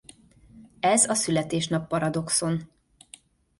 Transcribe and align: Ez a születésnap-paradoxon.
Ez 0.79 1.09
a 1.09 1.13
születésnap-paradoxon. 1.13 2.69